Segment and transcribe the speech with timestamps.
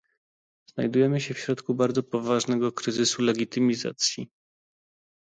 [0.73, 4.27] Znajdujemy się w środku bardzo poważnego kryzysu legitymizacji